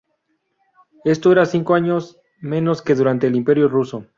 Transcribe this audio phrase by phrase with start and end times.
[1.05, 4.07] Esto era cinco años menos que durante el Imperio ruso.